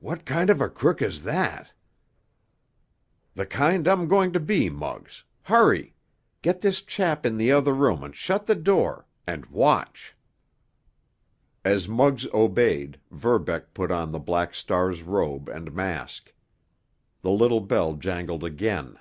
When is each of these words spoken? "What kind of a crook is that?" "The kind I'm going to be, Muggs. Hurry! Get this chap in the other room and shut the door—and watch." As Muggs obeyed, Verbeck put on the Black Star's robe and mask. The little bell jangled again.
"What 0.00 0.26
kind 0.26 0.50
of 0.50 0.60
a 0.60 0.68
crook 0.68 1.00
is 1.00 1.22
that?" 1.22 1.72
"The 3.34 3.46
kind 3.46 3.88
I'm 3.88 4.06
going 4.06 4.34
to 4.34 4.38
be, 4.38 4.68
Muggs. 4.68 5.24
Hurry! 5.44 5.94
Get 6.42 6.60
this 6.60 6.82
chap 6.82 7.24
in 7.24 7.38
the 7.38 7.50
other 7.52 7.72
room 7.72 8.04
and 8.04 8.14
shut 8.14 8.44
the 8.44 8.54
door—and 8.54 9.46
watch." 9.46 10.14
As 11.64 11.88
Muggs 11.88 12.26
obeyed, 12.34 13.00
Verbeck 13.10 13.72
put 13.72 13.90
on 13.90 14.12
the 14.12 14.20
Black 14.20 14.54
Star's 14.54 15.02
robe 15.02 15.48
and 15.48 15.72
mask. 15.72 16.34
The 17.22 17.30
little 17.30 17.60
bell 17.60 17.94
jangled 17.94 18.44
again. 18.44 18.98